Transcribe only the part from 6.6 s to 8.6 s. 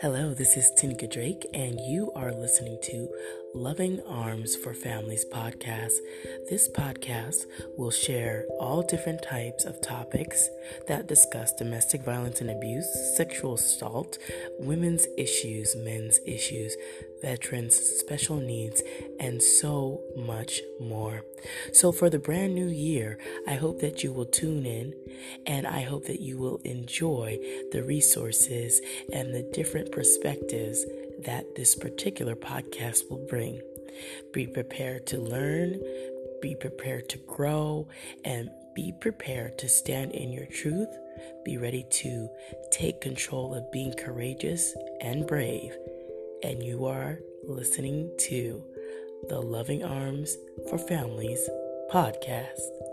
podcast will share